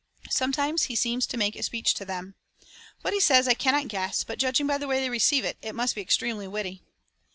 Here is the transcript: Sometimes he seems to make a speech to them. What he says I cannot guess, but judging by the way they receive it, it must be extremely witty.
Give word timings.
Sometimes 0.31 0.85
he 0.85 0.95
seems 0.95 1.27
to 1.27 1.37
make 1.37 1.55
a 1.55 1.61
speech 1.61 1.93
to 1.93 2.05
them. 2.05 2.33
What 3.03 3.13
he 3.13 3.19
says 3.19 3.47
I 3.47 3.53
cannot 3.53 3.87
guess, 3.87 4.23
but 4.23 4.39
judging 4.39 4.65
by 4.65 4.79
the 4.79 4.87
way 4.87 4.99
they 4.99 5.11
receive 5.11 5.45
it, 5.45 5.59
it 5.61 5.75
must 5.75 5.93
be 5.93 6.01
extremely 6.01 6.47
witty. 6.47 6.81